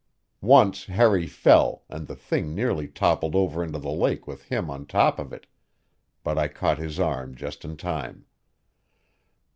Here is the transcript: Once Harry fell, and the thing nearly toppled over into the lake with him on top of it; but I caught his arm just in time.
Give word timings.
Once 0.41 0.85
Harry 0.87 1.27
fell, 1.27 1.83
and 1.87 2.07
the 2.07 2.15
thing 2.15 2.55
nearly 2.55 2.87
toppled 2.87 3.35
over 3.35 3.63
into 3.63 3.77
the 3.77 3.91
lake 3.91 4.25
with 4.25 4.45
him 4.45 4.67
on 4.67 4.83
top 4.83 5.19
of 5.19 5.31
it; 5.31 5.45
but 6.23 6.39
I 6.39 6.47
caught 6.47 6.79
his 6.79 6.99
arm 6.99 7.35
just 7.35 7.63
in 7.63 7.77
time. 7.77 8.25